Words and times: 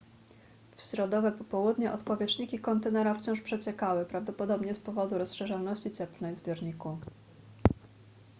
w 0.77 0.81
środowe 0.81 1.31
popołudnie 1.31 1.91
odpowietrzniki 1.91 2.59
kontenera 2.59 3.13
wciąż 3.13 3.41
przeciekały 3.41 4.05
prawdopodobnie 4.05 4.73
z 4.73 4.79
powodu 4.79 5.17
rozszerzalności 5.17 5.91
cieplnej 5.91 6.35
w 6.35 6.37
zbiorniku 6.37 6.97